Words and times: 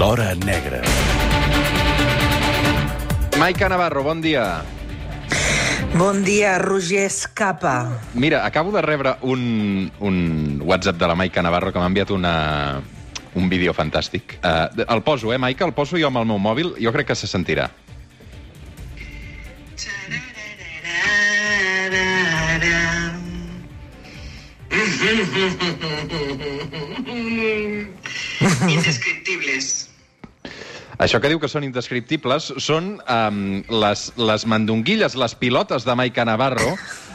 L'Hora 0.00 0.34
Negra. 0.34 0.80
Maica 3.36 3.68
Navarro, 3.68 4.00
bon 4.02 4.22
dia. 4.24 4.64
Bon 5.92 6.24
dia, 6.24 6.56
Roger 6.56 7.04
Escapa. 7.04 8.00
Mira, 8.14 8.46
acabo 8.46 8.72
de 8.72 8.80
rebre 8.80 9.16
un, 9.20 9.92
un 10.00 10.62
WhatsApp 10.64 10.96
de 10.96 11.06
la 11.06 11.14
Maica 11.14 11.42
Navarro 11.44 11.68
que 11.68 11.82
m'ha 11.82 11.90
enviat 11.92 12.14
una, 12.16 12.80
un 13.36 13.50
vídeo 13.52 13.74
fantàstic. 13.76 14.38
Uh, 14.40 14.86
el 14.88 15.02
poso, 15.04 15.34
eh, 15.34 15.38
Maica? 15.38 15.68
El 15.68 15.76
poso 15.76 16.00
jo 16.00 16.08
amb 16.08 16.22
el 16.22 16.24
meu 16.32 16.40
mòbil. 16.40 16.72
Jo 16.80 16.94
crec 16.96 17.12
que 17.12 17.18
se 17.20 17.28
sentirà. 17.28 17.68
Indescriptibles. 28.64 29.79
Això 31.00 31.16
que 31.16 31.30
diu 31.32 31.38
que 31.40 31.48
són 31.48 31.64
indescriptibles 31.64 32.50
són 32.60 32.90
um, 33.00 33.36
les, 33.72 34.02
les 34.20 34.42
mandonguilles, 34.44 35.14
les 35.16 35.34
pilotes 35.40 35.86
de 35.88 35.94
Maica 35.96 36.26
Navarro, 36.28 36.74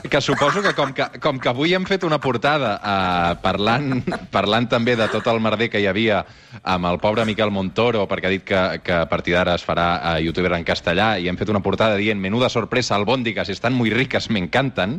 que 0.09 0.21
suposo 0.25 0.63
que 0.65 0.71
com 0.73 0.89
que, 0.97 1.05
com 1.21 1.37
que 1.37 1.51
avui 1.51 1.75
hem 1.77 1.85
fet 1.85 2.01
una 2.07 2.17
portada 2.17 2.71
uh, 2.79 3.35
parlant, 3.43 4.01
parlant 4.35 4.65
també 4.71 4.95
de 4.97 5.05
tot 5.13 5.29
el 5.29 5.37
merder 5.37 5.69
que 5.69 5.83
hi 5.83 5.85
havia 5.91 6.23
amb 6.63 6.89
el 6.89 6.97
pobre 7.03 7.27
Miquel 7.29 7.53
Montoro, 7.53 8.07
perquè 8.09 8.25
ha 8.25 8.33
dit 8.33 8.47
que, 8.47 8.63
que 8.81 8.97
a 9.03 9.05
partir 9.11 9.37
d'ara 9.37 9.53
es 9.59 9.65
farà 9.67 9.87
uh, 9.99 10.15
youtuber 10.17 10.55
en 10.57 10.65
castellà, 10.65 11.11
i 11.21 11.29
hem 11.29 11.37
fet 11.37 11.53
una 11.53 11.61
portada 11.61 12.01
dient 12.01 12.17
menuda 12.17 12.49
sorpresa, 12.49 12.97
albòndigues, 12.97 13.53
estan 13.53 13.77
muy 13.77 13.93
ricas, 13.93 14.31
me 14.33 14.41
encanten, 14.41 14.97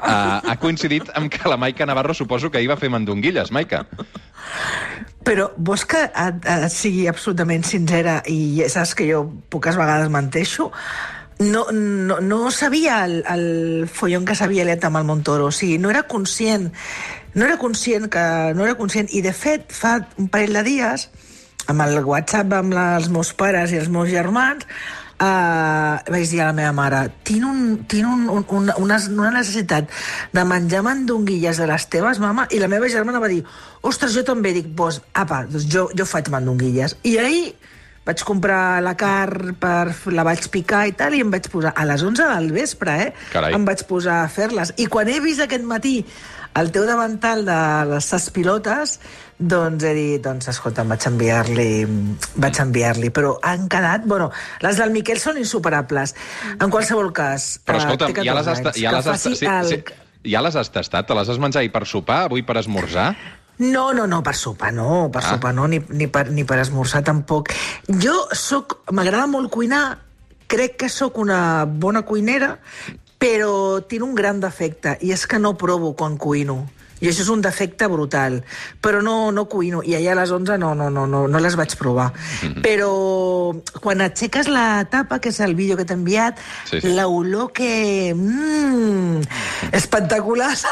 uh, 0.00 0.40
ha 0.40 0.56
coincidit 0.56 1.12
amb 1.20 1.28
que 1.28 1.44
la 1.52 1.60
Maica 1.60 1.84
Navarro 1.84 2.16
suposo 2.16 2.48
que 2.48 2.62
ahir 2.62 2.72
va 2.72 2.80
fer 2.80 2.88
mandonguilles, 2.96 3.52
Maica. 3.52 3.84
Però 5.22 5.48
vols 5.56 5.84
que 5.86 6.02
et, 6.08 6.46
et 6.50 6.72
sigui 6.74 7.06
absolutament 7.10 7.64
sincera 7.66 8.20
i 8.30 8.38
ja 8.58 8.68
saps 8.72 8.94
que 8.98 9.06
jo 9.08 9.24
poques 9.52 9.78
vegades 9.78 10.10
menteixo? 10.12 10.70
No, 11.42 11.64
no, 11.72 12.20
no 12.20 12.50
sabia 12.54 13.02
el, 13.06 13.22
el 13.30 13.44
follon 13.90 14.26
que 14.28 14.36
s'havia 14.38 14.66
liat 14.66 14.84
amb 14.86 15.00
el 15.00 15.06
Montoro. 15.08 15.48
O 15.50 15.54
sigui, 15.54 15.78
no 15.82 15.90
era 15.90 16.04
conscient. 16.10 16.70
No 17.34 17.46
era 17.46 17.58
conscient 17.58 18.10
que... 18.12 18.24
No 18.54 18.66
era 18.66 18.76
conscient. 18.78 19.10
I, 19.10 19.22
de 19.24 19.32
fet, 19.34 19.72
fa 19.74 19.96
un 20.20 20.28
parell 20.30 20.58
de 20.60 20.64
dies, 20.66 21.08
amb 21.70 21.82
el 21.86 22.02
WhatsApp 22.04 22.52
amb 22.58 22.76
els 22.78 23.08
meus 23.12 23.32
pares 23.38 23.72
i 23.72 23.80
els 23.80 23.90
meus 23.92 24.10
germans, 24.10 24.66
Uh, 25.22 26.00
vaig 26.10 26.32
dir 26.32 26.40
a 26.42 26.48
la 26.48 26.54
meva 26.56 26.72
mare 26.74 27.04
tinc, 27.22 27.44
un, 27.46 27.76
tinc 27.86 28.08
un, 28.10 28.24
un, 28.26 28.70
una, 28.82 28.96
una 29.06 29.28
necessitat 29.30 29.86
de 30.34 30.42
menjar 30.50 30.80
mandonguilles 30.82 31.60
de 31.62 31.68
les 31.70 31.86
teves, 31.92 32.18
mama, 32.18 32.48
i 32.50 32.58
la 32.58 32.66
meva 32.72 32.88
germana 32.90 33.20
va 33.22 33.30
dir 33.30 33.44
ostres, 33.86 34.16
jo 34.16 34.24
també 34.26 34.50
dic, 34.56 34.72
pues, 34.74 34.98
apa, 35.14 35.44
doncs 35.46 35.68
jo, 35.70 35.84
jo 35.94 36.08
faig 36.10 36.32
mandonguilles. 36.32 36.96
I 37.06 37.14
ahir 37.22 37.44
vaig 38.02 38.24
comprar 38.26 38.82
la 38.82 38.96
carn, 38.98 39.54
per, 39.62 39.94
la 40.10 40.26
vaig 40.26 40.48
picar 40.50 40.88
i 40.90 40.96
tal, 40.98 41.14
i 41.14 41.22
em 41.22 41.30
vaig 41.30 41.46
posar, 41.52 41.70
a 41.76 41.86
les 41.86 42.02
11 42.02 42.26
del 42.34 42.50
vespre, 42.56 42.98
eh? 43.06 43.10
Carai. 43.30 43.54
Em 43.54 43.66
vaig 43.68 43.86
posar 43.86 44.24
a 44.24 44.30
fer-les. 44.32 44.74
I 44.82 44.88
quan 44.90 45.06
he 45.06 45.20
vist 45.22 45.44
aquest 45.44 45.62
matí 45.62 46.00
el 46.54 46.70
teu 46.72 46.84
davantal 46.86 47.44
de 47.46 47.58
les 47.90 48.04
ses 48.12 48.26
pilotes, 48.34 48.98
doncs 49.38 49.84
he 49.88 49.92
dit, 49.96 50.20
doncs, 50.22 50.48
escolta, 50.52 50.84
vaig 50.86 51.06
enviar-li, 51.08 51.68
vaig 52.36 52.60
enviar-li, 52.62 53.10
però 53.10 53.34
han 53.42 53.68
quedat, 53.72 54.04
bueno, 54.06 54.30
les 54.62 54.76
del 54.78 54.92
Miquel 54.94 55.18
són 55.18 55.38
insuperables. 55.40 56.14
En 56.60 56.70
qualsevol 56.70 57.10
cas... 57.16 57.58
Però 57.64 57.78
eh, 57.80 57.82
escolta, 57.82 58.10
té 58.12 58.26
ja 58.26 58.36
les 58.36 58.46
14 58.46 58.52
has, 58.52 58.64
anys, 58.66 58.82
ja 58.84 58.92
les 58.98 59.06
has, 59.14 59.22
sí, 59.22 59.46
el- 59.48 59.70
sí, 59.72 60.30
ja 60.30 60.42
les 60.44 60.56
has 60.60 60.70
tastat? 60.70 61.08
Te 61.08 61.16
les 61.18 61.28
has 61.32 61.40
menjat 61.42 61.62
ahir 61.64 61.72
per 61.74 61.86
sopar, 61.88 62.26
avui 62.28 62.44
per 62.46 62.58
esmorzar? 62.60 63.08
No, 63.62 63.92
no, 63.94 64.06
no, 64.08 64.22
per 64.24 64.34
sopar 64.34 64.72
no, 64.74 65.08
per 65.12 65.20
Ah. 65.24 65.34
sopar 65.34 65.52
no, 65.54 65.66
ni, 65.68 65.78
ni, 65.90 66.06
per, 66.08 66.30
ni 66.30 66.44
per 66.44 66.58
esmorzar 66.62 67.02
tampoc. 67.04 67.50
Jo 67.88 68.14
sóc, 68.32 68.78
m'agrada 68.92 69.26
molt 69.30 69.50
cuinar, 69.52 69.98
crec 70.52 70.76
que 70.80 70.88
sóc 70.88 71.18
una 71.18 71.64
bona 71.66 72.02
cuinera, 72.02 72.58
però 73.22 73.78
tinc 73.86 74.02
un 74.02 74.16
gran 74.18 74.40
defecte, 74.42 74.96
i 75.06 75.12
és 75.14 75.28
que 75.30 75.38
no 75.38 75.52
provo 75.54 75.92
quan 75.94 76.16
cuino. 76.18 76.64
I 77.02 77.08
això 77.10 77.24
és 77.26 77.28
un 77.34 77.42
defecte 77.42 77.88
brutal. 77.90 78.40
Però 78.80 79.02
no, 79.02 79.32
no 79.34 79.44
cuino. 79.50 79.82
I 79.82 79.96
allà 79.98 80.12
a 80.14 80.20
les 80.22 80.30
11 80.30 80.56
no, 80.62 80.72
no, 80.78 80.88
no, 80.90 81.04
no, 81.10 81.24
no 81.28 81.40
les 81.42 81.56
vaig 81.58 81.74
provar. 81.76 82.12
Però 82.62 82.92
quan 83.82 84.00
aixeques 84.06 84.46
la 84.48 84.84
tapa, 84.90 85.18
que 85.18 85.32
és 85.34 85.40
el 85.42 85.56
vídeo 85.58 85.76
que 85.76 85.84
t'he 85.84 85.96
enviat, 85.98 86.38
Sí, 86.70 86.80
sí. 86.80 86.92
l'olor 86.94 87.50
que... 87.52 88.14
Mmm, 88.14 89.20
espectacular. 89.72 90.52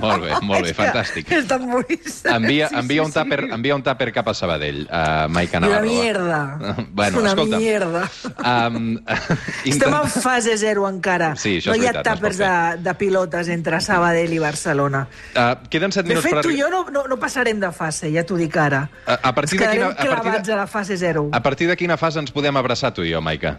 Molt 0.00 0.22
bé, 0.22 0.32
molt 0.44 0.64
bé, 0.66 0.70
És 0.72 0.76
fantàstic. 0.76 1.30
Estan 1.32 1.66
boníssims. 1.70 2.24
Envia, 2.30 2.68
Sí, 2.68 2.76
envia, 2.78 3.02
sí, 3.02 3.06
un 3.06 3.12
tàper, 3.14 3.38
sí. 3.46 3.52
envia 3.54 3.76
un 3.76 3.82
tàper 3.86 4.10
cap 4.14 4.28
a 4.28 4.34
Sabadell, 4.34 4.82
uh, 4.86 5.26
Maica 5.32 5.58
una 5.58 5.68
Navarro. 5.68 5.86
va. 5.86 6.02
mierda. 6.02 6.40
Bueno, 6.96 7.20
una 7.20 7.30
escolta. 7.30 7.58
mierda. 7.58 8.02
Um, 8.44 8.98
Estem 9.64 9.94
en 9.94 10.08
fase 10.10 10.56
zero 10.58 10.86
encara. 10.88 11.34
Sí, 11.36 11.58
no 11.66 11.74
és 11.74 11.82
hi 11.82 11.88
ha 11.90 11.92
no 11.98 12.02
tàpers 12.06 12.38
pot 12.40 12.44
de, 12.46 12.82
de 12.88 12.94
pilotes 12.98 13.48
entre 13.52 13.80
Sabadell 13.84 14.32
i 14.32 14.38
Barcelona. 14.42 15.06
Uh, 15.36 15.54
queden 15.68 15.92
7 15.92 16.02
De 16.06 16.14
minuts 16.14 16.24
fet, 16.24 16.34
per 16.38 16.42
tu 16.46 16.50
i 16.50 16.60
jo 16.60 16.70
no, 16.72 16.86
no, 16.90 17.06
no 17.10 17.16
passarem 17.20 17.60
de 17.60 17.70
fase, 17.72 18.08
ja 18.14 18.24
t'ho 18.24 18.36
dic 18.40 18.56
ara. 18.56 18.86
A, 19.06 19.18
a 19.30 19.34
partir 19.36 19.58
Ens 19.60 19.66
de 19.66 19.72
quina, 19.74 19.86
a 19.90 19.94
partir 19.94 20.10
clavats 20.22 20.46
de, 20.48 20.52
a 20.52 20.56
la 20.56 20.66
fase 20.66 20.96
zero. 20.96 21.28
a 21.32 21.42
partir 21.42 21.68
de 21.68 21.76
quina 21.76 21.96
fase 22.00 22.20
ens 22.20 22.32
podem 22.32 22.56
abraçar 22.56 22.94
tu 22.94 23.04
i 23.04 23.12
jo, 23.12 23.20
Maica? 23.20 23.58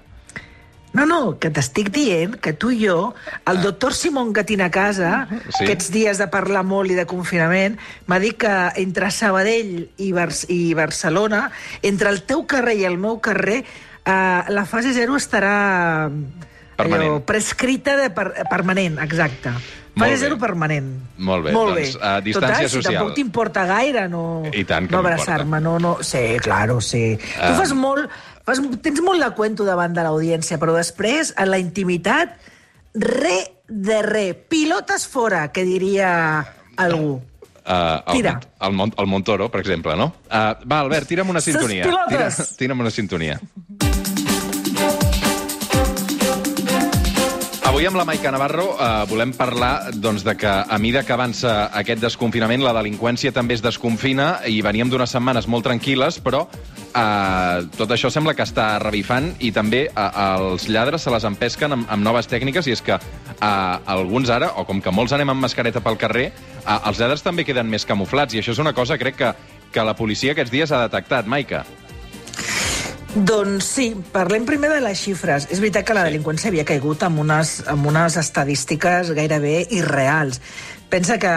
No, 0.97 1.05
no, 1.05 1.37
que 1.37 1.51
t'estic 1.53 1.91
dient 1.93 2.37
que 2.41 2.53
tu 2.57 2.71
i 2.73 2.79
jo, 2.87 3.13
el 3.45 3.59
doctor 3.61 3.93
Simón 3.93 4.31
que 4.33 4.41
tinc 4.47 4.63
a 4.65 4.71
casa. 4.73 5.27
Sí. 5.51 5.65
aquests 5.67 5.91
dies 5.93 6.17
de 6.17 6.25
parlar 6.33 6.63
molt 6.65 6.89
i 6.89 6.95
de 6.97 7.05
confinament, 7.05 7.75
m'ha 8.07 8.17
dit 8.23 8.37
que 8.39 8.53
entre 8.81 9.11
Sabadell 9.13 9.89
i, 9.97 10.11
Bar 10.15 10.31
i 10.49 10.73
Barcelona, 10.73 11.51
entre 11.83 12.09
el 12.09 12.23
teu 12.25 12.45
carrer 12.49 12.79
i 12.79 12.85
el 12.87 12.97
meu 12.97 13.19
carrer, 13.21 13.59
eh, 13.61 14.41
la 14.49 14.65
fase 14.65 14.95
zero 14.95 15.19
estarà 15.19 16.09
Permanent. 16.77 17.11
allò, 17.11 17.19
prescrita 17.25 17.97
de 17.99 18.09
per, 18.09 18.31
permanent, 18.49 18.97
exacte. 19.03 19.53
Fase 19.97 20.17
zero 20.21 20.37
permanent. 20.37 20.89
Molt 21.17 21.45
bé, 21.47 21.51
Molt 21.55 21.75
doncs, 21.75 21.95
bé. 21.97 22.01
a 22.05 22.13
distància 22.21 22.55
Total, 22.55 22.69
si 22.69 22.75
social. 22.75 22.97
tampoc 22.99 23.15
t'importa 23.17 23.65
gaire 23.69 24.07
no, 24.11 24.23
I 24.51 24.63
tant 24.69 24.89
no 24.91 25.01
abraçar-me. 25.01 25.59
No, 25.63 25.77
no, 25.79 25.97
sí, 26.01 26.37
claro, 26.43 26.79
sí. 26.81 27.17
Ah. 27.39 27.49
Tu 27.51 27.61
fas 27.61 27.73
molt... 27.77 28.09
Fas, 28.47 28.61
tens 28.81 29.01
molt 29.03 29.19
de 29.19 29.27
cuento 29.35 29.65
davant 29.67 29.91
de 29.91 30.03
l'audiència, 30.05 30.55
però 30.61 30.71
després, 30.77 31.33
en 31.35 31.49
la 31.51 31.57
intimitat, 31.59 32.37
re 32.95 33.39
de 33.67 34.01
re. 34.01 34.33
Pilotes 34.33 35.07
fora, 35.07 35.49
que 35.51 35.65
diria 35.67 36.11
algú. 36.77 37.17
Uh, 37.67 37.99
el, 38.07 38.13
Tira. 38.13 38.39
El, 38.63 38.71
Mon 38.71 38.93
el 38.95 39.07
Montoro, 39.11 39.49
per 39.51 39.59
exemple, 39.59 39.97
no? 39.99 40.13
Uh, 40.31 40.55
va, 40.63 40.79
Albert, 40.79 41.09
tira'm 41.09 41.27
una 41.29 41.41
sintonia. 41.43 41.83
Tira, 42.07 42.29
tira'm 42.55 42.79
una 42.79 42.91
sintonia. 42.91 43.41
Avui 47.67 47.83
amb 47.83 47.97
la 47.99 48.05
Maica 48.07 48.31
Navarro 48.31 48.63
eh, 48.79 48.85
volem 49.09 49.33
parlar 49.35 49.89
doncs, 49.91 50.23
de 50.23 50.37
que 50.39 50.47
a 50.47 50.77
mida 50.79 51.01
que 51.03 51.11
avança 51.11 51.65
aquest 51.75 51.99
desconfinament 51.99 52.61
la 52.63 52.71
delinqüència 52.77 53.33
també 53.35 53.57
es 53.57 53.63
desconfina 53.65 54.27
i 54.47 54.61
veníem 54.63 54.87
d'unes 54.87 55.11
setmanes 55.11 55.49
molt 55.51 55.67
tranquil·les, 55.67 56.21
però 56.23 56.45
eh, 56.47 57.65
tot 57.75 57.91
això 57.91 58.07
sembla 58.13 58.37
que 58.37 58.45
està 58.47 58.69
revifant 58.79 59.33
i 59.43 59.51
també 59.51 59.81
eh, 59.89 60.05
els 60.23 60.69
lladres 60.71 61.03
se 61.03 61.11
les 61.11 61.27
empesquen 61.27 61.75
amb, 61.75 61.89
amb 61.91 62.07
noves 62.07 62.31
tècniques 62.31 62.71
i 62.71 62.75
és 62.77 62.83
que 62.87 62.95
eh, 62.95 63.49
alguns 63.97 64.31
ara, 64.31 64.53
o 64.55 64.63
com 64.63 64.79
que 64.79 64.93
molts 64.95 65.17
anem 65.17 65.35
amb 65.35 65.43
mascareta 65.43 65.83
pel 65.83 65.99
carrer, 65.99 66.29
eh, 66.31 66.77
els 66.77 67.03
lladres 67.03 67.25
també 67.25 67.43
queden 67.43 67.67
més 67.67 67.83
camuflats 67.83 68.31
i 68.31 68.39
això 68.39 68.55
és 68.55 68.63
una 68.63 68.71
cosa 68.71 68.95
crec 68.95 69.19
que, 69.19 69.33
que 69.75 69.83
la 69.83 69.97
policia 69.99 70.31
aquests 70.37 70.55
dies 70.55 70.71
ha 70.71 70.85
detectat, 70.87 71.27
Maica. 71.27 71.65
Doncs 73.17 73.65
sí, 73.65 73.85
parlem 74.13 74.43
primer 74.45 74.69
de 74.69 74.81
les 74.83 74.99
xifres. 75.01 75.47
És 75.49 75.57
veritat 75.57 75.87
que 75.87 75.95
la 75.97 76.03
delinqüència 76.05 76.51
havia 76.51 76.65
caigut 76.67 77.01
amb 77.07 77.23
unes, 77.23 77.63
amb 77.65 77.87
unes 77.89 78.17
estadístiques 78.21 79.09
gairebé 79.17 79.63
irreals. 79.73 80.37
Pensa 80.89 81.17
que 81.19 81.27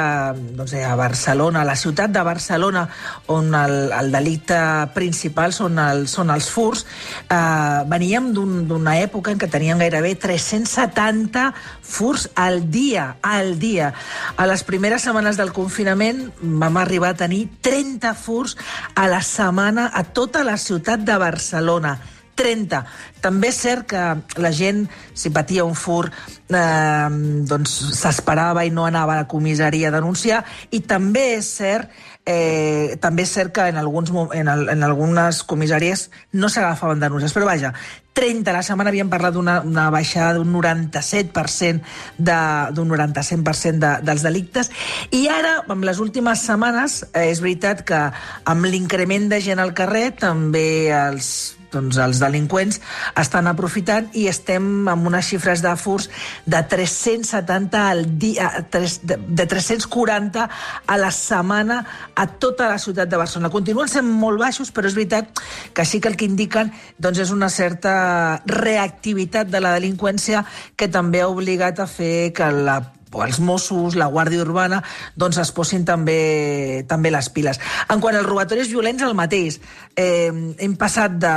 doncs, 0.54 0.72
a 0.78 0.94
Barcelona, 0.94 1.62
a 1.62 1.64
la 1.66 1.74
ciutat 1.74 2.12
de 2.14 2.22
Barcelona, 2.22 2.84
on 3.26 3.48
el, 3.58 3.90
el 3.90 4.12
delicte 4.14 4.54
principal 4.94 5.50
són, 5.52 5.78
el, 5.82 6.04
són 6.06 6.30
els 6.30 6.46
furs, 6.54 6.84
eh, 7.26 7.82
veníem 7.90 8.28
d'un- 8.36 8.68
d'una 8.70 8.94
època 9.02 9.32
en 9.34 9.40
què 9.42 9.48
teníem 9.50 9.82
gairebé 9.82 10.14
370 10.14 11.48
furs 11.82 12.28
al 12.36 12.70
dia, 12.70 13.16
al 13.22 13.58
dia. 13.58 13.90
A 14.36 14.46
les 14.46 14.62
primeres 14.62 15.02
setmanes 15.02 15.36
del 15.36 15.50
confinament 15.52 16.28
vam 16.40 16.78
arribar 16.78 17.10
a 17.10 17.18
tenir 17.26 17.48
30 17.60 18.14
furs 18.14 18.56
a 18.94 19.08
la 19.10 19.18
setmana 19.20 19.90
a 19.92 20.04
tota 20.04 20.44
la 20.46 20.56
ciutat 20.62 21.00
de 21.02 21.18
Barcelona. 21.18 21.98
30. 22.40 22.82
També 23.20 23.52
és 23.52 23.62
cert 23.62 23.86
que 23.92 24.04
la 24.40 24.52
gent, 24.56 24.86
si 25.14 25.32
patia 25.34 25.66
un 25.68 25.76
fur, 25.76 26.06
eh, 26.08 27.08
doncs 27.50 27.76
s'esperava 28.00 28.64
i 28.64 28.72
no 28.72 28.88
anava 28.88 29.14
a 29.18 29.22
la 29.22 29.28
comissaria 29.28 29.92
a 29.92 29.96
denunciar, 29.98 30.44
i 30.72 30.80
també 30.80 31.34
és 31.36 31.52
cert 31.60 31.92
eh, 32.26 32.96
també 33.00 33.24
és 33.24 33.32
cert 33.32 33.52
que 33.54 33.66
en, 33.70 33.76
alguns, 33.80 34.10
en, 34.36 34.48
el, 34.48 34.68
en 34.72 34.84
algunes 34.86 35.42
comissàries 35.48 36.08
no 36.32 36.48
s'agafaven 36.48 37.00
denúncies, 37.02 37.32
però 37.34 37.48
vaja, 37.48 37.72
30 38.16 38.52
la 38.52 38.62
setmana 38.66 38.90
havíem 38.90 39.10
parlat 39.10 39.34
d'una 39.36 39.60
una 39.64 39.86
baixada 39.94 40.34
d'un 40.36 40.50
97% 40.52 41.80
d'un 42.18 42.90
97% 42.90 43.78
de, 43.80 43.92
dels 44.04 44.26
delictes. 44.26 44.70
I 45.14 45.26
ara, 45.32 45.60
amb 45.68 45.86
les 45.86 46.02
últimes 46.02 46.42
setmanes, 46.44 47.04
eh, 47.12 47.30
és 47.30 47.40
veritat 47.40 47.84
que 47.86 48.02
amb 48.44 48.68
l'increment 48.68 49.30
de 49.30 49.40
gent 49.40 49.62
al 49.62 49.74
carrer 49.74 50.10
també 50.18 50.90
els 50.90 51.59
doncs 51.72 51.98
els 52.02 52.20
delinqüents 52.22 52.80
estan 53.20 53.48
aprofitant 53.50 54.10
i 54.18 54.26
estem 54.30 54.88
amb 54.90 55.08
unes 55.10 55.28
xifres 55.30 55.62
de 55.64 55.72
furs 55.80 56.10
de 56.46 56.60
370 56.70 57.80
al 57.80 58.04
dia, 58.20 58.50
de 58.70 59.46
340 59.46 60.46
a 60.86 60.98
la 61.00 61.10
setmana 61.14 61.80
a 62.14 62.26
tota 62.26 62.68
la 62.68 62.78
ciutat 62.78 63.10
de 63.10 63.20
Barcelona. 63.20 63.52
Continuen 63.52 63.90
sent 63.90 64.06
molt 64.06 64.40
baixos, 64.40 64.72
però 64.74 64.90
és 64.90 64.96
veritat 64.98 65.42
que 65.74 65.84
sí 65.84 66.00
que 66.00 66.10
el 66.10 66.18
que 66.18 66.28
indiquen 66.28 66.72
doncs, 66.98 67.22
és 67.26 67.34
una 67.34 67.50
certa 67.50 68.42
reactivitat 68.46 69.50
de 69.50 69.60
la 69.60 69.74
delinqüència 69.78 70.44
que 70.76 70.88
també 70.88 71.22
ha 71.22 71.30
obligat 71.30 71.80
a 71.80 71.88
fer 71.90 72.32
que 72.36 72.50
la 72.50 72.80
o 73.12 73.24
els 73.24 73.40
Mossos, 73.42 73.96
la 73.98 74.08
Guàrdia 74.10 74.42
Urbana, 74.44 74.80
doncs 75.18 75.40
es 75.42 75.50
posin 75.54 75.84
també, 75.84 76.84
també 76.88 77.10
les 77.10 77.28
piles. 77.34 77.58
En 77.90 78.02
quant 78.02 78.16
als 78.16 78.28
robatoris 78.28 78.70
violents, 78.70 79.02
el 79.02 79.16
mateix. 79.18 79.58
Eh, 79.96 80.30
hem 80.30 80.76
passat 80.78 81.16
de 81.18 81.34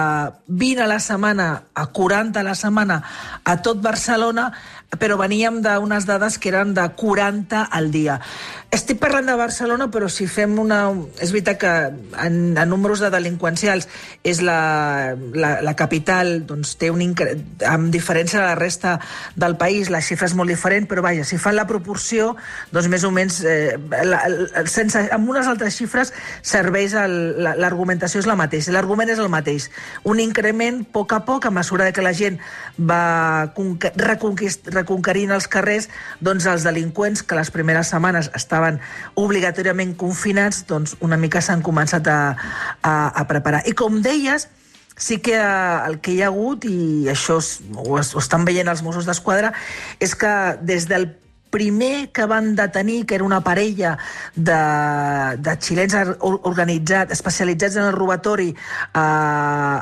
20 0.48 0.84
a 0.84 0.90
la 0.90 1.00
setmana 1.02 1.48
a 1.74 1.88
40 1.90 2.40
a 2.40 2.46
la 2.46 2.56
setmana 2.56 3.02
a 3.44 3.58
tot 3.66 3.82
Barcelona, 3.82 4.52
però 5.00 5.18
veníem 5.18 5.62
d'unes 5.64 6.06
dades 6.10 6.38
que 6.38 6.52
eren 6.52 6.74
de 6.74 6.86
40 6.98 7.68
al 7.72 7.92
dia. 7.94 8.20
Estic 8.74 8.98
parlant 8.98 9.28
de 9.30 9.36
Barcelona, 9.38 9.90
però 9.94 10.08
si 10.10 10.26
fem 10.26 10.56
una... 10.58 10.88
És 11.22 11.30
veritat 11.34 11.60
que 11.62 11.72
en, 12.24 12.38
en 12.58 12.70
números 12.70 13.04
de 13.04 13.12
delinqüencials 13.14 13.86
és 14.26 14.42
la, 14.42 15.14
la, 15.38 15.52
la 15.62 15.76
capital, 15.78 16.40
doncs 16.50 16.74
té 16.82 16.90
un 16.90 17.04
incre... 17.06 17.36
amb 17.70 17.92
diferència 17.94 18.42
de 18.42 18.48
la 18.48 18.58
resta 18.58 18.96
del 19.38 19.58
país, 19.62 19.92
la 19.94 20.02
xifra 20.02 20.30
és 20.30 20.34
molt 20.38 20.50
diferent, 20.50 20.88
però 20.90 21.04
vaja, 21.06 21.26
si 21.28 21.38
fan 21.38 21.58
la 21.58 21.68
proporció, 21.70 22.32
doncs 22.74 22.90
més 22.90 23.06
o 23.06 23.12
menys, 23.14 23.44
eh, 23.46 23.78
la, 24.10 24.24
la, 24.26 24.66
sense, 24.70 25.06
amb 25.14 25.30
unes 25.30 25.50
altres 25.50 25.78
xifres, 25.78 26.14
serveix 26.42 26.98
l'argumentació 26.98 28.24
és 28.24 28.30
la 28.30 28.38
mateixa. 28.40 28.74
L'argument 28.74 29.14
és 29.14 29.22
el 29.22 29.30
mateix. 29.30 29.70
Un 30.10 30.22
increment, 30.24 30.82
a 30.82 30.92
poc 30.98 31.14
a 31.14 31.22
poc, 31.28 31.46
a 31.46 31.54
mesura 31.54 31.92
que 31.94 32.02
la 32.02 32.16
gent 32.18 32.42
va 32.80 33.54
reconquerint 34.84 35.34
els 35.34 35.50
carrers, 35.50 35.90
doncs 36.22 36.46
els 36.50 36.68
delinqüents 36.68 37.24
que 37.26 37.38
les 37.40 37.52
primeres 37.54 37.90
setmanes 37.94 38.30
estaven 38.38 38.80
obligatòriament 39.20 39.96
confinats, 39.98 40.66
doncs 40.70 40.98
una 41.02 41.18
mica 41.18 41.42
s'han 41.42 41.64
començat 41.66 42.08
a, 42.08 42.20
a, 42.84 42.94
a 43.10 43.26
preparar. 43.30 43.64
I 43.66 43.74
com 43.78 44.02
deies, 44.06 44.48
sí 44.96 45.18
que 45.24 45.40
el 45.40 46.00
que 46.04 46.14
hi 46.14 46.22
ha 46.22 46.30
hagut, 46.30 46.66
i 46.70 47.10
això 47.12 47.40
ho, 47.40 47.98
ho 47.98 48.22
estan 48.22 48.46
veient 48.46 48.70
els 48.70 48.84
Mossos 48.86 49.10
d'Esquadra, 49.10 49.54
és 50.00 50.16
que 50.16 50.34
des 50.62 50.88
del 50.92 51.10
primer 51.54 52.10
que 52.10 52.26
van 52.30 52.56
detenir, 52.58 53.06
que 53.06 53.16
era 53.16 53.24
una 53.24 53.42
parella 53.46 53.96
de, 54.36 54.60
de 55.38 55.56
xilens 55.62 55.96
organitzats, 56.20 57.14
especialitzats 57.14 57.78
en 57.78 57.90
el 57.92 57.94
robatori 57.96 58.50
eh, 58.54 59.78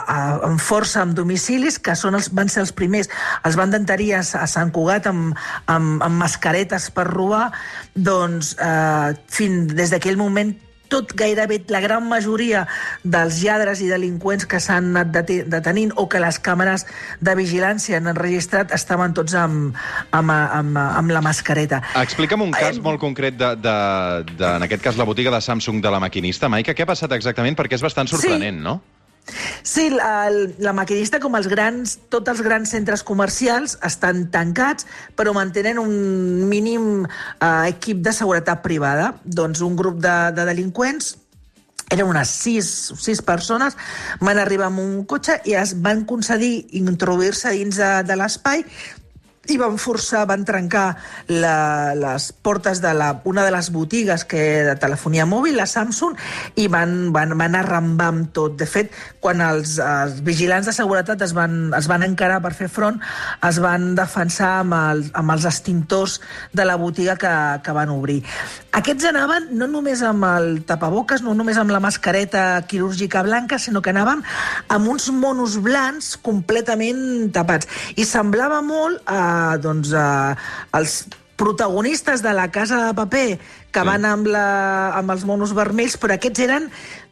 en 0.52 0.60
força 0.60 1.06
amb 1.06 1.16
domicilis, 1.18 1.80
que 1.80 1.96
són 1.96 2.20
els, 2.20 2.32
van 2.36 2.52
ser 2.52 2.66
els 2.66 2.76
primers. 2.76 3.12
Els 3.48 3.60
van 3.60 3.72
detenir 3.72 4.12
a, 4.20 4.26
a 4.42 4.48
Sant 4.52 4.74
Cugat 4.76 5.08
amb, 5.12 5.38
amb, 5.72 6.04
amb 6.04 6.20
mascaretes 6.20 6.90
per 6.96 7.08
robar, 7.08 7.48
doncs 7.96 8.56
eh, 8.60 9.16
fins 9.32 9.72
des 9.78 9.96
d'aquell 9.96 10.20
moment 10.20 10.54
tot 10.92 11.16
gairebé 11.18 11.62
la 11.72 11.82
gran 11.84 12.06
majoria 12.10 12.66
dels 13.04 13.40
lladres 13.46 13.82
i 13.82 13.90
delinqüents 13.92 14.48
que 14.50 14.60
s'han 14.60 14.92
anat 14.92 15.32
detenint 15.50 15.96
o 15.96 16.08
que 16.12 16.22
les 16.24 16.40
càmeres 16.44 16.86
de 17.24 17.36
vigilància 17.40 18.02
han 18.02 18.12
enregistrat 18.12 18.76
estaven 18.76 19.16
tots 19.18 19.36
amb, 19.40 19.76
amb, 20.12 20.32
amb, 20.36 20.80
amb 20.82 21.16
la 21.16 21.24
mascareta. 21.24 21.82
Explica'm 22.02 22.48
un 22.50 22.56
cas 22.56 22.78
eh... 22.78 22.84
molt 22.84 23.00
concret 23.02 23.38
de, 23.40 23.54
de, 23.64 23.78
de, 24.36 24.48
en 24.50 24.68
aquest 24.68 24.84
cas, 24.84 25.00
la 25.00 25.08
botiga 25.08 25.32
de 25.34 25.42
Samsung 25.42 25.82
de 25.84 25.92
la 25.94 26.02
maquinista. 26.04 26.52
Maica, 26.52 26.76
què 26.76 26.84
ha 26.84 26.92
passat 26.92 27.16
exactament? 27.16 27.56
Perquè 27.58 27.80
és 27.80 27.86
bastant 27.86 28.12
sorprenent, 28.12 28.60
sí. 28.60 28.68
no? 28.68 28.80
Sí, 29.64 29.90
la, 29.94 30.30
la 30.60 30.74
maquinista, 30.74 31.20
com 31.22 31.36
els 31.38 31.48
grans, 31.52 31.98
tots 32.12 32.32
els 32.34 32.42
grans 32.44 32.72
centres 32.74 33.04
comercials, 33.06 33.78
estan 33.86 34.26
tancats, 34.34 34.88
però 35.16 35.34
mantenen 35.38 35.80
un 35.80 35.94
mínim 36.50 37.06
eh, 37.06 37.72
equip 37.72 38.02
de 38.04 38.14
seguretat 38.18 38.64
privada. 38.66 39.14
Doncs 39.24 39.62
un 39.66 39.78
grup 39.80 40.02
de, 40.04 40.16
de 40.36 40.48
delinqüents 40.50 41.16
eren 41.92 42.08
unes 42.08 42.32
sis, 42.32 42.68
sis 43.04 43.22
persones, 43.22 43.76
van 44.24 44.40
arribar 44.40 44.70
amb 44.70 44.80
un 44.80 45.02
cotxe 45.06 45.42
i 45.48 45.58
es 45.60 45.76
van 45.84 46.06
concedir 46.08 46.54
introduir-se 46.80 47.52
dins 47.52 47.82
de, 47.82 47.92
de 48.08 48.16
l'espai 48.16 48.64
i 49.50 49.56
van 49.58 49.80
forçar, 49.82 50.28
van 50.30 50.44
trencar 50.46 50.92
la, 51.34 51.96
les 51.98 52.28
portes 52.46 52.78
de 52.82 52.92
la, 52.94 53.10
una 53.26 53.42
de 53.42 53.50
les 53.50 53.72
botigues 53.74 54.22
que 54.30 54.42
de 54.68 54.76
telefonia 54.78 55.26
mòbil, 55.26 55.56
la 55.58 55.66
Samsung, 55.66 56.14
i 56.62 56.68
van, 56.70 57.10
van, 57.16 57.34
van 57.40 57.58
arrambar 57.58 58.12
amb 58.14 58.30
tot. 58.36 58.54
De 58.60 58.68
fet, 58.70 58.94
quan 59.20 59.42
els, 59.42 59.80
els 59.82 60.20
vigilants 60.22 60.70
de 60.70 60.76
seguretat 60.78 61.26
es 61.26 61.34
van, 61.34 61.74
es 61.74 61.90
van 61.90 62.06
encarar 62.06 62.38
per 62.44 62.54
fer 62.54 62.70
front, 62.70 63.00
es 63.48 63.58
van 63.64 63.96
defensar 63.98 64.52
amb, 64.60 64.78
el, 64.78 65.04
amb 65.18 65.34
els 65.34 65.50
extintors 65.50 66.20
de 66.54 66.68
la 66.70 66.78
botiga 66.78 67.18
que, 67.18 67.34
que 67.66 67.76
van 67.76 67.90
obrir. 67.90 68.20
Aquests 68.78 69.10
anaven 69.10 69.50
no 69.58 69.66
només 69.68 70.06
amb 70.06 70.30
el 70.30 70.62
tapaboques, 70.70 71.26
no 71.26 71.34
només 71.36 71.58
amb 71.58 71.74
la 71.74 71.82
mascareta 71.82 72.62
quirúrgica 72.70 73.26
blanca, 73.26 73.58
sinó 73.60 73.82
que 73.82 73.90
anaven 73.90 74.22
amb 74.70 74.94
uns 74.94 75.10
monos 75.12 75.58
blancs 75.66 76.14
completament 76.22 77.34
tapats. 77.34 77.68
I 77.98 78.06
semblava 78.06 78.62
molt 78.62 79.02
doncs, 79.64 79.92
eh, 79.94 80.36
els 80.78 81.02
protagonistes 81.42 82.22
de 82.22 82.34
la 82.38 82.52
Casa 82.54 82.78
de 82.86 82.94
Paper 82.94 83.40
que 83.74 83.84
van 83.88 84.06
amb, 84.06 84.28
la, 84.30 84.46
amb 85.00 85.10
els 85.14 85.24
monos 85.26 85.56
vermells, 85.58 85.98
però 85.98 86.14
aquests 86.14 86.44
eren 86.46 86.68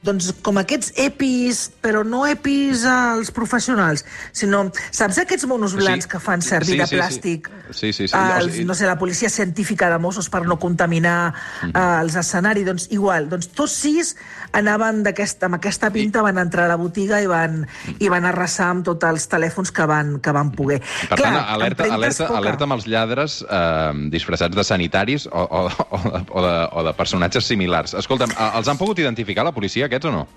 doncs, 0.05 0.29
com 0.45 0.55
aquests 0.61 0.93
epis, 1.01 1.65
però 1.83 2.05
no 2.07 2.21
epis 2.27 2.85
als 2.87 3.33
professionals, 3.35 4.05
sinó, 4.31 4.61
saps 4.95 5.19
aquests 5.25 5.47
monos 5.49 5.75
blancs 5.75 6.07
sí, 6.07 6.11
que 6.13 6.21
fan 6.23 6.43
servir 6.45 6.77
sí, 6.77 6.79
de 6.79 6.87
plàstic? 6.93 7.49
Sí, 7.69 7.91
sí, 7.91 8.07
sí. 8.07 8.15
Els, 8.15 8.61
no 8.65 8.77
sé, 8.77 8.87
la 8.87 8.95
policia 8.99 9.29
científica 9.29 9.89
de 9.91 9.99
Mossos 9.99 10.29
per 10.31 10.45
no 10.47 10.57
contaminar 10.59 11.33
mm 11.33 11.71
-hmm. 11.71 12.01
els 12.01 12.15
escenaris, 12.15 12.65
doncs 12.65 12.87
igual. 12.91 13.29
Doncs 13.29 13.49
tots 13.51 13.73
sis 13.73 14.15
anaven 14.53 15.05
aquesta, 15.07 15.45
amb 15.47 15.55
aquesta 15.55 15.91
pinta, 15.91 16.21
van 16.21 16.37
entrar 16.37 16.65
a 16.65 16.67
la 16.69 16.77
botiga 16.77 17.21
i 17.21 17.27
van, 17.27 17.67
i 17.99 18.07
van 18.09 18.25
arrasar 18.25 18.69
amb 18.69 18.85
tots 18.85 19.03
els 19.03 19.27
telèfons 19.27 19.71
que 19.71 19.85
van, 19.85 20.19
que 20.19 20.31
van 20.31 20.51
poder. 20.51 20.79
Per 21.09 21.17
Clar, 21.17 21.33
tant, 21.33 21.45
alerta, 21.49 21.83
alerta, 21.83 22.27
alerta 22.27 22.63
amb 22.63 22.73
els 22.73 22.87
lladres 22.87 23.45
eh, 23.49 23.93
disfressats 24.09 24.55
de 24.55 24.63
sanitaris 24.63 25.27
o, 25.27 25.43
o, 25.43 25.67
o, 25.67 25.97
o, 26.29 26.41
de, 26.41 26.55
o 26.71 26.83
de 26.83 26.93
personatges 26.93 27.45
similars. 27.45 27.93
Escolta'm, 27.93 28.31
els 28.55 28.67
han 28.67 28.77
pogut 28.77 28.99
identificar 28.99 29.43
la 29.43 29.51
policia 29.51 29.88
aquests 29.89 30.09
o 30.09 30.13
no? 30.13 30.27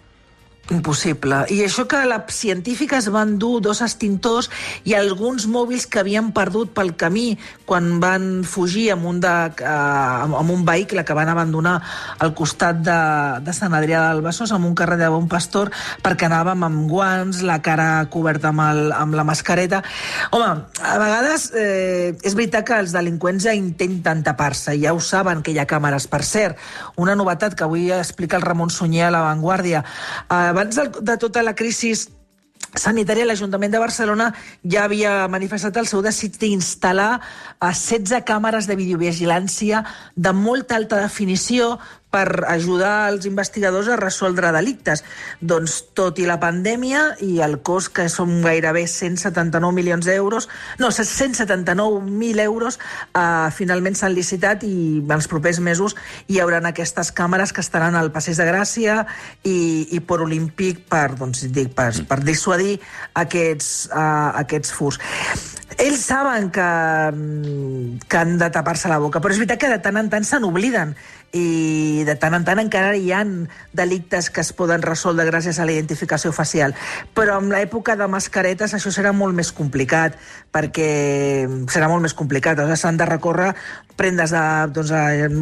Impossible. 0.71 1.43
I 1.51 1.65
això 1.67 1.89
que 1.91 1.99
les 2.07 2.37
científiques 2.37 3.09
van 3.11 3.35
dur 3.43 3.59
dos 3.61 3.81
extintors 3.83 4.47
i 4.87 4.95
alguns 4.95 5.49
mòbils 5.51 5.89
que 5.91 5.99
havien 5.99 6.31
perdut 6.33 6.71
pel 6.71 6.93
camí 6.95 7.35
quan 7.67 7.99
van 8.01 8.45
fugir 8.47 8.93
amb 8.95 9.09
un, 9.11 9.19
de, 9.21 9.33
uh, 9.59 10.39
amb 10.39 10.53
un 10.55 10.63
vehicle 10.65 11.03
que 11.05 11.17
van 11.19 11.29
abandonar 11.33 11.75
al 12.23 12.31
costat 12.39 12.79
de, 12.87 12.99
de 13.43 13.55
Sant 13.57 13.75
Adrià 13.75 14.05
del 14.07 14.23
Besòs, 14.23 14.53
amb 14.55 14.69
un 14.69 14.77
carrer 14.79 15.01
de 15.01 15.09
Bon 15.11 15.27
Pastor, 15.29 15.73
perquè 16.05 16.29
anàvem 16.31 16.63
amb 16.69 16.87
guants, 16.89 17.43
la 17.43 17.59
cara 17.65 18.07
coberta 18.13 18.53
amb, 18.53 18.63
el, 18.63 18.93
amb 18.95 19.19
la 19.19 19.27
mascareta. 19.27 19.83
Home, 20.31 20.53
a 20.79 20.95
vegades 21.03 21.49
eh, 21.59 22.15
és 22.23 22.39
veritat 22.39 22.69
que 22.71 22.79
els 22.85 22.95
delinqüents 22.95 23.49
ja 23.49 23.57
intenten 23.59 24.23
tapar-se, 24.23 24.77
ja 24.79 24.95
ho 24.95 25.03
saben 25.03 25.43
que 25.43 25.51
hi 25.51 25.59
ha 25.59 25.67
càmeres. 25.67 26.07
Per 26.07 26.23
cert, 26.23 26.63
una 27.03 27.19
novetat 27.19 27.59
que 27.59 27.67
avui 27.67 27.91
explica 27.93 28.39
el 28.39 28.47
Ramon 28.47 28.71
Sunyer 28.71 29.09
a 29.09 29.13
La 29.19 29.27
Vanguardia. 29.27 29.83
Eh, 30.31 30.52
abans 30.53 30.77
de, 30.77 30.89
de 31.01 31.17
tota 31.21 31.43
la 31.43 31.57
crisi 31.59 31.95
sanitària, 32.79 33.27
l'Ajuntament 33.29 33.73
de 33.73 33.81
Barcelona 33.83 34.31
ja 34.65 34.87
havia 34.87 35.27
manifestat 35.29 35.77
el 35.81 35.89
seu 35.91 36.01
desig 36.05 36.39
d'instal·lar 36.41 37.21
16 37.61 38.23
càmeres 38.29 38.69
de 38.69 38.77
videovigilància 38.79 39.83
de 40.17 40.33
molta 40.33 40.79
alta 40.81 41.03
definició 41.03 41.77
per 42.13 42.45
ajudar 42.53 43.09
els 43.11 43.25
investigadors 43.27 43.89
a 43.89 43.97
resoldre 43.97 44.53
delictes. 44.53 45.01
Doncs 45.41 45.79
tot 45.97 46.21
i 46.21 46.27
la 46.29 46.39
pandèmia 46.43 47.07
i 47.25 47.41
el 47.45 47.59
cost, 47.65 47.93
que 47.97 48.09
són 48.13 48.43
gairebé 48.45 48.85
179 48.87 49.73
milions 49.73 50.07
d'euros, 50.07 50.49
no, 50.79 50.93
179.000 50.93 52.45
euros, 52.45 52.79
eh, 53.17 53.49
finalment 53.57 53.97
s'han 53.97 54.13
licitat 54.13 54.67
i 54.69 54.75
en 55.01 55.17
els 55.17 55.29
propers 55.29 55.61
mesos 55.65 55.97
hi 56.29 56.41
haurà 56.43 56.61
aquestes 56.69 57.11
càmeres 57.17 57.53
que 57.53 57.65
estaran 57.65 57.97
al 57.97 58.13
Passeig 58.13 58.37
de 58.37 58.47
Gràcia 58.47 58.99
i, 59.43 59.89
i 59.97 60.01
per 60.05 60.21
Olímpic 60.23 60.85
per, 60.93 61.15
doncs, 61.17 61.47
dic, 61.49 61.73
per, 61.75 61.91
per 62.09 62.21
dissuadir 62.23 62.77
aquests, 63.19 63.89
uh, 63.91 64.37
aquests 64.43 64.73
furs. 64.77 65.01
Ells 65.81 66.05
saben 66.05 66.51
que, 66.53 66.69
que 68.07 68.21
han 68.21 68.37
de 68.39 68.51
tapar-se 68.53 68.93
la 68.93 69.01
boca, 69.01 69.23
però 69.23 69.33
és 69.33 69.41
veritat 69.41 69.63
que 69.63 69.73
de 69.73 69.81
tant 69.83 69.97
en 69.97 70.13
tant 70.13 70.27
se 70.29 70.39
n'obliden 70.43 70.93
i 71.33 72.05
de 72.05 72.15
tant 72.21 72.37
en 72.37 72.45
tant 72.45 72.61
encara 72.61 72.97
hi 72.97 73.13
han 73.17 73.49
delictes 73.73 74.29
que 74.31 74.43
es 74.45 74.53
poden 74.57 74.85
resoldre 74.85 75.27
gràcies 75.29 75.59
a 75.59 75.67
la 75.69 75.73
identificació 75.73 76.33
facial. 76.37 76.77
Però 77.17 77.39
en 77.41 77.49
l'època 77.53 77.97
de 77.97 78.09
mascaretes 78.09 78.75
això 78.77 78.93
serà 78.93 79.15
molt 79.17 79.37
més 79.37 79.53
complicat, 79.57 80.19
perquè 80.53 80.91
serà 81.73 81.89
molt 81.89 82.05
més 82.05 82.15
complicat. 82.15 82.61
S'han 82.77 83.01
de 83.01 83.09
recórrer 83.09 83.53
prendes 83.97 84.33
de 84.33 84.43
doncs, 84.73 84.91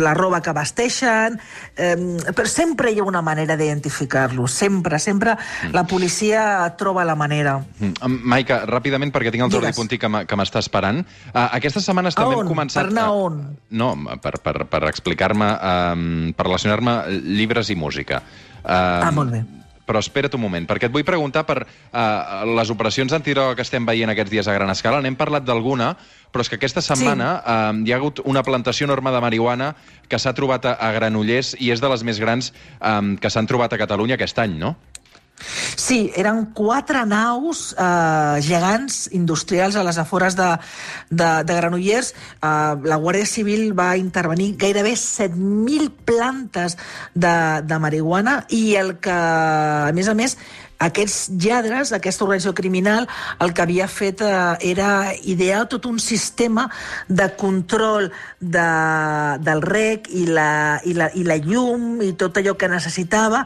la 0.02 0.14
roba 0.14 0.40
que 0.42 0.52
vesteixen, 0.54 1.38
eh, 1.76 1.94
però 2.34 2.46
sempre 2.50 2.90
hi 2.92 3.00
ha 3.00 3.06
una 3.06 3.22
manera 3.22 3.56
d'identificar-los, 3.56 4.52
sempre, 4.52 4.98
sempre 4.98 5.36
mm. 5.36 5.72
la 5.74 5.84
policia 5.88 6.42
troba 6.78 7.04
la 7.06 7.16
manera. 7.16 7.58
Mm. 7.78 8.18
Maica, 8.30 8.62
ràpidament, 8.68 9.14
perquè 9.14 9.32
tinc 9.32 9.46
el 9.46 9.54
Jordi 9.54 9.72
Puntí 9.76 9.98
que 10.00 10.10
m'està 10.10 10.62
esperant. 10.62 11.02
Uh, 11.30 11.46
aquestes 11.56 11.86
setmanes 11.86 12.18
també 12.18 12.36
on? 12.36 12.44
hem 12.44 12.52
començat... 12.52 12.82
Per 12.82 12.92
anar 12.92 13.06
a 13.08 13.16
on? 13.26 13.40
No, 13.70 13.92
per, 14.22 14.36
per, 14.44 14.56
per 14.70 14.82
explicar-me, 14.90 15.50
um, 15.92 16.34
per 16.36 16.48
relacionar-me 16.48 17.00
llibres 17.40 17.72
i 17.72 17.78
música. 17.78 18.22
Uh, 18.60 18.70
ah, 18.74 19.14
molt 19.14 19.34
bé 19.36 19.44
però 19.90 19.98
espera't 19.98 20.36
un 20.38 20.44
moment, 20.44 20.68
perquè 20.70 20.86
et 20.86 20.94
vull 20.94 21.02
preguntar 21.02 21.42
per 21.48 21.64
uh, 21.64 22.44
les 22.46 22.70
operacions 22.70 23.10
antidroga 23.16 23.56
que 23.58 23.64
estem 23.66 23.82
veient 23.88 24.12
aquests 24.12 24.30
dies 24.30 24.46
a 24.46 24.54
gran 24.54 24.70
escala. 24.70 25.00
N'hem 25.02 25.16
parlat 25.18 25.42
d'alguna, 25.42 25.96
però 26.30 26.44
és 26.44 26.50
que 26.52 26.60
aquesta 26.60 26.84
setmana 26.84 27.32
sí. 27.40 27.50
uh, 27.50 27.80
hi 27.88 27.90
ha 27.90 27.98
hagut 27.98 28.22
una 28.22 28.44
plantació 28.46 28.86
enorme 28.86 29.10
de 29.10 29.22
marihuana 29.24 29.72
que 30.06 30.20
s'ha 30.22 30.30
trobat 30.38 30.68
a, 30.70 30.76
a 30.78 30.92
Granollers 30.94 31.56
i 31.58 31.72
és 31.74 31.82
de 31.82 31.90
les 31.90 32.06
més 32.06 32.22
grans 32.22 32.52
um, 32.78 33.16
que 33.18 33.32
s'han 33.34 33.50
trobat 33.50 33.74
a 33.74 33.80
Catalunya 33.82 34.14
aquest 34.14 34.38
any, 34.38 34.54
no? 34.62 34.76
Sí, 35.40 36.10
eren 36.18 36.46
quatre 36.56 37.04
naus 37.08 37.70
eh, 37.72 38.40
gegants 38.44 39.08
industrials 39.16 39.76
a 39.76 39.84
les 39.86 39.98
afores 39.98 40.36
de, 40.38 40.48
de, 41.10 41.30
de 41.46 41.58
Granollers. 41.58 42.12
Eh, 42.12 42.50
la 42.84 43.00
Guàrdia 43.00 43.28
Civil 43.28 43.70
va 43.76 43.94
intervenir 44.00 44.52
gairebé 44.60 44.94
7.000 44.98 45.90
plantes 46.04 46.76
de, 47.14 47.34
de 47.64 47.78
marihuana 47.82 48.40
i 48.48 48.74
el 48.80 48.96
que, 49.02 49.14
a 49.14 49.92
més 49.96 50.10
a 50.10 50.16
més, 50.18 50.36
aquests 50.80 51.28
lladres, 51.36 51.92
aquesta 51.92 52.24
organització 52.24 52.54
criminal, 52.56 53.06
el 53.40 53.52
que 53.52 53.64
havia 53.64 53.86
fet 53.88 54.22
eh, 54.24 54.32
era 54.72 55.12
idear 55.28 55.66
tot 55.68 55.86
un 55.86 55.98
sistema 56.00 56.66
de 57.08 57.28
control 57.36 58.10
de, 58.40 58.68
del 59.44 59.60
rec 59.62 60.08
i 60.16 60.24
la, 60.26 60.80
i, 60.88 60.94
la, 60.96 61.10
i 61.14 61.24
la 61.28 61.36
llum 61.36 62.00
i 62.04 62.14
tot 62.18 62.40
allò 62.40 62.56
que 62.56 62.70
necessitava 62.72 63.42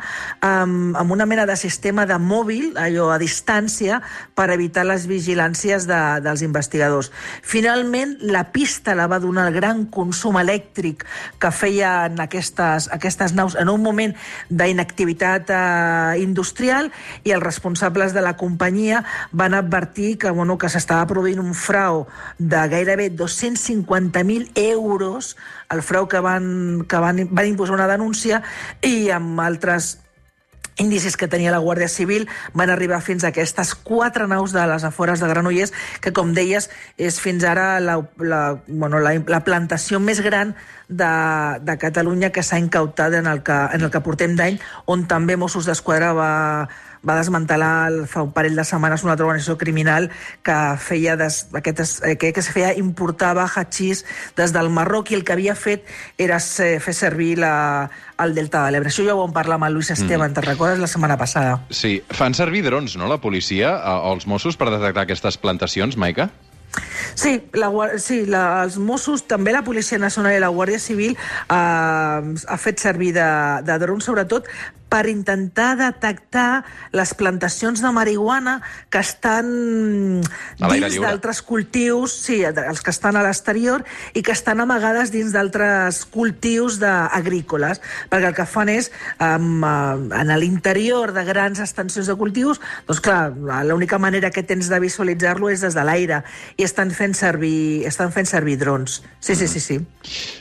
amb, 0.46 0.94
amb 1.00 1.14
una 1.14 1.26
mena 1.26 1.46
de 1.50 1.56
sistema 1.58 2.06
de 2.06 2.18
mòbil, 2.22 2.78
allò 2.78 3.10
a 3.10 3.18
distància, 3.18 4.00
per 4.34 4.48
evitar 4.54 4.86
les 4.86 5.08
vigilàncies 5.10 5.88
de, 5.90 6.00
dels 6.24 6.44
investigadors. 6.46 7.10
Finalment, 7.42 8.16
la 8.30 8.46
pista 8.54 8.94
la 8.94 9.08
va 9.10 9.18
donar 9.18 9.48
el 9.48 9.58
gran 9.58 9.84
consum 9.90 10.38
elèctric 10.38 11.02
que 11.42 11.50
feien 11.50 12.20
aquestes, 12.22 12.88
aquestes 12.94 13.34
naus 13.34 13.58
en 13.58 13.72
un 13.72 13.82
moment 13.82 14.14
d'inactivitat 14.50 15.50
eh, 15.50 16.22
industrial 16.22 16.92
i 17.24 17.32
els 17.32 17.42
responsables 17.42 18.14
de 18.14 18.22
la 18.22 18.36
companyia 18.36 19.02
van 19.32 19.54
advertir 19.54 20.18
que, 20.18 20.30
bueno, 20.30 20.58
que 20.58 20.68
s'estava 20.68 21.08
produint 21.10 21.40
un 21.42 21.54
frau 21.56 22.04
de 22.38 22.62
gairebé 22.68 23.10
250.000 23.16 24.52
euros, 24.54 25.36
el 25.72 25.82
frau 25.82 26.08
que 26.08 26.20
van, 26.20 26.84
que 26.88 27.00
van, 27.00 27.26
van 27.32 27.50
imposar 27.50 27.74
una 27.80 27.90
denúncia 27.90 28.42
i 28.84 29.10
amb 29.10 29.40
altres 29.40 30.03
indicis 30.76 31.16
que 31.16 31.28
tenia 31.30 31.52
la 31.54 31.62
Guàrdia 31.62 31.88
Civil 31.88 32.26
van 32.52 32.70
arribar 32.70 33.00
fins 33.04 33.24
a 33.24 33.30
aquestes 33.30 33.74
quatre 33.74 34.26
naus 34.30 34.52
de 34.52 34.64
les 34.66 34.84
afores 34.84 35.20
de 35.20 35.28
Granollers, 35.30 35.72
que, 36.00 36.12
com 36.12 36.34
deies, 36.34 36.70
és 36.98 37.20
fins 37.22 37.44
ara 37.46 37.78
la, 37.80 38.00
la, 38.18 38.42
bueno, 38.66 38.98
la, 38.98 39.14
la 39.30 39.44
plantació 39.46 40.00
més 40.00 40.22
gran 40.24 40.54
de, 40.88 41.12
de 41.62 41.78
Catalunya 41.78 42.32
que 42.34 42.42
s'ha 42.42 42.58
incautat 42.58 43.14
en 43.20 43.30
el 43.30 43.42
que, 43.46 43.60
en 43.74 43.86
el 43.86 43.92
que 43.92 44.02
portem 44.04 44.34
d'any, 44.36 44.58
on 44.90 45.06
també 45.10 45.38
Mossos 45.40 45.68
d'Esquadra 45.68 46.12
va, 46.16 46.32
va 47.04 47.16
desmantelar 47.18 47.88
el, 47.88 47.98
fa 48.10 48.24
un 48.24 48.32
parell 48.36 48.56
de 48.56 48.64
setmanes 48.66 49.04
una 49.04 49.14
altra 49.14 49.26
organització 49.26 49.56
criminal 49.60 50.10
que 50.44 50.56
feia 50.80 51.16
des, 51.20 51.44
aquest, 51.52 52.00
que, 52.20 52.32
que 52.32 52.42
se 52.42 52.54
feia 52.54 52.74
importava 52.80 53.44
hachís 53.44 54.04
des 54.36 54.54
del 54.56 54.70
Marroc 54.72 55.12
i 55.12 55.18
el 55.18 55.24
que 55.24 55.36
havia 55.36 55.54
fet 55.54 55.86
era 56.18 56.40
ser, 56.40 56.78
fer 56.84 56.96
servir 56.96 57.36
la, 57.38 57.90
el 58.22 58.34
Delta 58.34 58.64
de 58.64 58.74
l'Ebre. 58.74 58.92
Això 58.92 59.04
ja 59.06 59.14
ho 59.16 59.20
vam 59.22 59.34
parlar 59.34 59.58
amb 59.58 59.68
el 59.68 59.76
Lluís 59.76 59.90
Esteban, 59.94 60.30
mm. 60.30 60.38
te'n 60.38 60.48
recordes, 60.48 60.80
la 60.82 60.90
setmana 60.90 61.18
passada? 61.20 61.58
Sí. 61.70 61.96
Fan 62.14 62.36
servir 62.36 62.64
drons, 62.66 62.98
no?, 63.00 63.08
la 63.10 63.20
policia 63.22 63.76
o 64.04 64.14
els 64.14 64.28
Mossos 64.30 64.58
per 64.60 64.70
detectar 64.72 65.06
aquestes 65.08 65.38
plantacions, 65.40 65.98
Maica? 66.00 66.30
Sí, 67.14 67.36
la, 67.54 67.70
sí 68.02 68.24
la, 68.26 68.64
els 68.64 68.76
Mossos, 68.82 69.22
també 69.30 69.52
la 69.54 69.62
Policia 69.66 69.98
Nacional 70.02 70.34
i 70.34 70.40
la 70.42 70.50
Guàrdia 70.50 70.80
Civil 70.82 71.14
eh, 71.14 71.54
ha 71.54 72.56
fet 72.58 72.82
servir 72.82 73.12
de, 73.14 73.28
de 73.66 73.76
drons, 73.82 74.08
sobretot 74.08 74.50
per 74.94 75.08
intentar 75.10 75.74
detectar 75.74 76.62
les 76.94 77.14
plantacions 77.18 77.82
de 77.82 77.90
marihuana 77.90 78.60
que 78.94 79.00
estan 79.02 80.20
dins 80.22 80.98
d'altres 81.02 81.40
cultius, 81.42 82.14
sí, 82.28 82.36
els 82.46 82.82
que 82.84 82.94
estan 82.94 83.18
a 83.18 83.24
l'exterior, 83.26 83.82
i 84.14 84.22
que 84.22 84.30
estan 84.30 84.62
amagades 84.62 85.10
dins 85.10 85.34
d'altres 85.34 86.04
cultius 86.14 86.78
agrícoles, 86.84 87.82
perquè 88.12 88.30
el 88.30 88.36
que 88.38 88.46
fan 88.46 88.70
és, 88.70 88.92
um, 89.18 89.64
en 89.64 90.30
l'interior 90.38 91.10
de 91.16 91.26
grans 91.26 91.58
extensions 91.64 92.06
de 92.06 92.14
cultius, 92.20 92.62
doncs 92.86 93.02
clar, 93.02 93.32
l'única 93.66 93.98
manera 93.98 94.30
que 94.30 94.46
tens 94.46 94.70
de 94.70 94.78
visualitzar-lo 94.78 95.50
és 95.50 95.66
des 95.66 95.74
de 95.74 95.82
l'aire, 95.82 96.22
i 96.56 96.62
estan 96.62 96.94
fent 96.94 97.18
servir, 97.18 97.82
estan 97.90 98.14
fent 98.14 98.30
servir 98.30 98.60
drons. 98.62 99.02
Sí, 99.18 99.34
sí, 99.34 99.48
sí, 99.48 99.58
sí. 99.58 99.80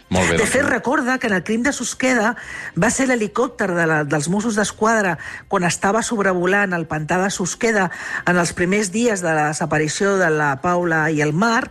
Molt 0.09 0.29
bé, 0.29 0.37
de 0.37 0.45
fet, 0.45 0.61
doncs. 0.61 0.71
recorda 0.71 1.17
que 1.17 1.27
en 1.27 1.33
el 1.33 1.43
crim 1.43 1.63
de 1.63 1.73
Susqueda 1.73 2.35
va 2.77 2.89
ser 2.93 3.07
l'helicòpter 3.09 3.71
de 3.73 3.85
la, 3.89 4.03
dels 4.03 4.29
Mossos 4.29 4.43
Mossos 4.43 4.59
d'Esquadra 4.59 5.15
quan 5.47 5.63
estava 5.63 6.01
sobrevolant 6.03 6.73
el 6.75 6.85
pantà 6.89 7.17
de 7.21 7.29
Susqueda 7.33 7.89
en 8.27 8.37
els 8.37 8.53
primers 8.53 8.91
dies 8.93 9.23
de 9.23 9.31
la 9.33 9.47
desaparició 9.49 10.17
de 10.19 10.29
la 10.29 10.57
Paula 10.61 11.07
i 11.09 11.21
el 11.23 11.33
Mar, 11.33 11.69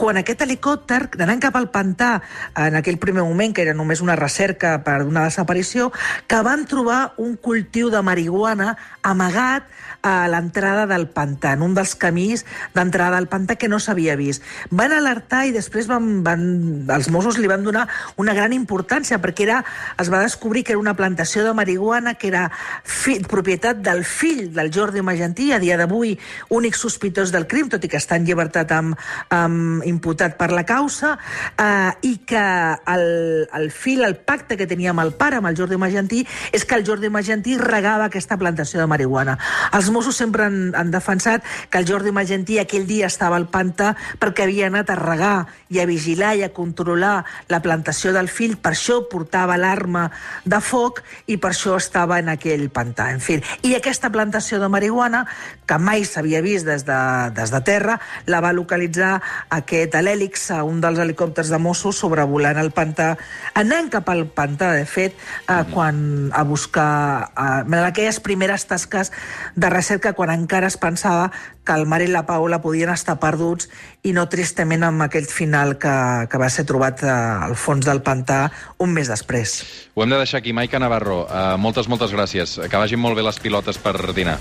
quan 0.00 0.18
aquest 0.18 0.42
helicòpter, 0.42 1.02
anant 1.20 1.42
cap 1.42 1.56
al 1.60 1.68
pantà, 1.70 2.22
en 2.56 2.78
aquell 2.80 2.98
primer 2.98 3.22
moment, 3.22 3.54
que 3.54 3.62
era 3.62 3.74
només 3.76 4.02
una 4.02 4.16
recerca 4.16 4.78
per 4.84 5.02
una 5.04 5.26
desaparició, 5.28 5.90
que 6.26 6.40
van 6.42 6.66
trobar 6.66 7.14
un 7.22 7.36
cultiu 7.36 7.90
de 7.92 8.02
marihuana 8.02 8.74
amagat 9.02 9.68
a 10.04 10.28
l'entrada 10.28 10.84
del 10.86 11.08
pantà, 11.08 11.54
en 11.56 11.64
un 11.64 11.74
dels 11.74 11.94
camins 11.96 12.44
d'entrada 12.74 13.16
al 13.16 13.28
pantà 13.32 13.56
que 13.56 13.70
no 13.72 13.80
s'havia 13.80 14.18
vist. 14.20 14.44
Van 14.70 14.92
alertar 14.92 15.46
i 15.48 15.54
després 15.54 15.88
van, 15.88 16.20
van, 16.26 16.44
els 16.92 17.08
Mossos 17.08 17.38
li 17.40 17.48
van 17.48 17.64
donar 17.64 17.86
una 18.20 18.34
gran 18.36 18.52
importància 18.52 19.18
perquè 19.22 19.46
era, 19.48 19.62
es 20.00 20.12
va 20.12 20.20
descobrir 20.20 20.64
que 20.64 20.74
era 20.76 20.82
una 20.82 20.94
plantació 20.94 21.44
de 21.46 21.54
marihuana 21.56 22.14
que 22.20 22.28
era 22.28 22.50
fi, 22.84 23.16
propietat 23.24 23.80
del 23.80 24.04
fill 24.04 24.52
del 24.52 24.70
Jordi 24.74 25.00
Magentí, 25.00 25.50
a 25.52 25.60
dia 25.62 25.78
d'avui 25.80 26.12
únic 26.52 26.76
sospitós 26.76 27.32
del 27.32 27.48
crim, 27.48 27.70
tot 27.72 27.84
i 27.84 27.88
que 27.88 28.00
està 28.00 28.20
en 28.20 28.28
llibertat 28.28 28.76
amb, 28.76 28.98
amb 29.32 29.88
imputat 29.88 30.36
per 30.36 30.50
la 30.52 30.66
causa, 30.68 31.14
eh, 31.56 31.92
i 32.04 32.18
que 32.28 32.44
el, 32.92 33.06
el 33.48 33.70
fill, 33.72 34.04
el 34.04 34.18
pacte 34.20 34.58
que 34.60 34.68
tenia 34.68 34.92
amb 34.92 35.04
el 35.04 35.14
pare, 35.16 35.40
amb 35.40 35.48
el 35.48 35.56
Jordi 35.56 35.80
Magentí, 35.80 36.24
és 36.52 36.68
que 36.68 36.76
el 36.76 36.84
Jordi 36.84 37.08
Magentí 37.08 37.56
regava 37.56 38.10
aquesta 38.10 38.36
plantació 38.36 38.82
de 38.82 38.88
marihuana. 38.90 39.38
Els 39.72 39.93
Mossos 39.94 40.18
sempre 40.18 40.48
han, 40.48 40.74
han 40.74 40.90
defensat 40.90 41.46
que 41.70 41.78
el 41.78 41.86
Jordi 41.88 42.12
Magentí 42.14 42.58
aquell 42.58 42.88
dia 42.90 43.06
estava 43.06 43.38
al 43.38 43.46
pantà 43.48 43.94
perquè 44.20 44.48
havia 44.48 44.68
anat 44.68 44.90
a 44.90 44.98
regar 44.98 45.36
i 45.70 45.80
a 45.80 45.86
vigilar 45.88 46.34
i 46.38 46.44
a 46.44 46.52
controlar 46.54 47.24
la 47.48 47.60
plantació 47.62 48.12
del 48.14 48.28
fill, 48.28 48.56
per 48.58 48.74
això 48.74 49.00
portava 49.10 49.56
l'arma 49.60 50.08
de 50.44 50.60
foc 50.64 51.02
i 51.30 51.38
per 51.38 51.52
això 51.52 51.76
estava 51.78 52.18
en 52.20 52.30
aquell 52.32 52.68
pantà. 52.74 53.10
En 53.14 53.22
fi, 53.22 53.38
i 53.62 53.74
aquesta 53.76 54.10
plantació 54.14 54.60
de 54.62 54.70
marihuana, 54.72 55.24
que 55.66 55.78
mai 55.78 56.04
s'havia 56.08 56.42
vist 56.44 56.66
des 56.68 56.84
de, 56.86 57.00
des 57.36 57.52
de 57.54 57.60
terra, 57.66 57.98
la 58.26 58.40
va 58.44 58.52
localitzar 58.56 59.16
aquest 59.54 59.94
Alèlix, 59.98 60.48
un 60.64 60.80
dels 60.82 61.00
helicòpters 61.00 61.50
de 61.52 61.60
Mossos, 61.62 61.98
sobrevolant 62.02 62.58
el 62.60 62.72
pantà, 62.74 63.14
anant 63.54 63.90
cap 63.92 64.10
al 64.12 64.26
pantà, 64.26 64.72
de 64.74 64.86
fet, 64.88 65.16
eh, 65.48 65.62
quan 65.72 66.30
a 66.32 66.44
buscar 66.46 67.30
eh, 67.30 67.62
en 67.64 67.80
aquelles 67.82 68.20
primeres 68.20 68.66
tasques 68.70 69.12
de 69.54 69.70
que 70.02 70.12
quan 70.16 70.32
encara 70.32 70.68
es 70.70 70.76
pensava 70.80 71.30
que 71.64 71.72
el 71.76 71.86
Mar 71.86 72.00
i 72.04 72.08
la 72.08 72.24
Paula 72.28 72.60
podien 72.64 72.90
estar 72.92 73.18
perduts 73.22 73.68
i 74.02 74.12
no 74.16 74.26
tristament 74.32 74.84
amb 74.84 75.04
aquell 75.06 75.28
final 75.30 75.76
que, 75.80 75.94
que 76.30 76.40
va 76.40 76.50
ser 76.52 76.66
trobat 76.68 77.04
eh, 77.04 77.12
al 77.12 77.56
fons 77.56 77.86
del 77.86 78.02
pantà 78.04 78.50
un 78.78 78.92
mes 78.96 79.08
després. 79.08 79.60
Ho 79.94 80.04
hem 80.04 80.12
de 80.12 80.20
deixar 80.20 80.40
aquí. 80.42 80.52
Maica 80.56 80.80
Navarro, 80.82 81.24
uh, 81.28 81.56
moltes, 81.60 81.88
moltes 81.88 82.12
gràcies. 82.14 82.58
Que 82.68 82.80
vagin 82.80 83.00
molt 83.00 83.16
bé 83.16 83.24
les 83.26 83.40
pilotes 83.40 83.78
per 83.78 83.96
dinar. 84.16 84.38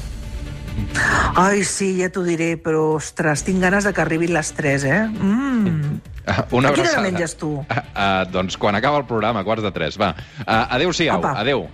Ai, 1.37 1.63
sí, 1.65 1.91
ja 1.99 2.09
t'ho 2.09 2.23
diré, 2.25 2.55
però, 2.57 2.95
ostres, 2.97 3.43
tinc 3.45 3.61
ganes 3.61 3.85
de 3.85 3.93
que 3.93 4.01
arribin 4.01 4.33
les 4.33 4.49
3, 4.57 4.85
eh? 4.89 5.01
Mm. 5.09 6.01
Uh, 6.23 6.33
una 6.55 6.69
A 6.69 6.73
quina 6.73 6.87
hora 6.87 6.99
abraçada. 6.99 7.01
menges 7.03 7.35
tu? 7.37 7.49
Uh, 7.59 7.65
uh, 7.67 8.23
doncs 8.31 8.55
quan 8.57 8.77
acaba 8.79 9.01
el 9.01 9.05
programa, 9.09 9.43
quarts 9.43 9.65
de 9.65 9.71
tres, 9.75 9.97
va. 9.99 10.13
Uh, 10.39 10.63
adéu-siau, 10.77 11.19
adéu, 11.19 11.35
adéu. 11.35 11.67